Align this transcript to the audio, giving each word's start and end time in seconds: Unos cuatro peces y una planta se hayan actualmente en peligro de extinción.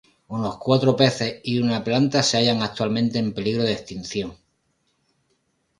Unos 0.29 0.57
cuatro 0.57 0.95
peces 0.95 1.41
y 1.43 1.59
una 1.59 1.83
planta 1.83 2.23
se 2.23 2.35
hayan 2.35 2.63
actualmente 2.63 3.19
en 3.19 3.35
peligro 3.35 3.61
de 3.61 3.73
extinción. 3.73 4.35